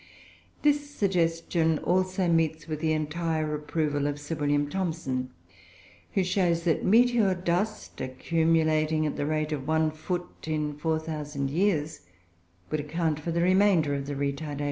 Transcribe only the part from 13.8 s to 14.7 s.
of retardation.